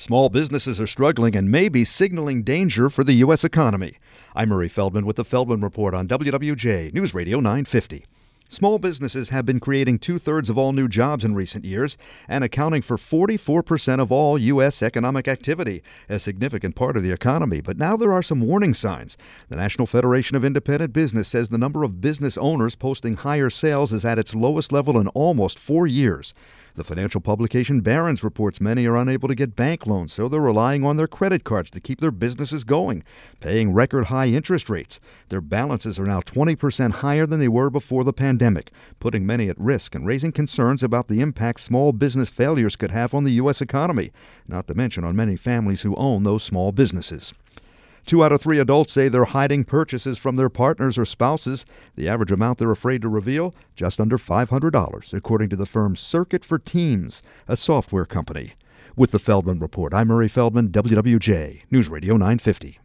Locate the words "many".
28.60-28.86, 39.26-39.48, 45.16-45.36